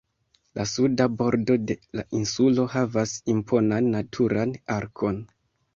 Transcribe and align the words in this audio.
La 0.59 0.63
suda 0.71 1.05
bordo 1.19 1.57
de 1.71 1.77
la 1.99 2.07
insulo 2.21 2.67
havas 2.77 3.15
imponan 3.37 3.95
naturan 3.99 4.61
arkon. 4.81 5.27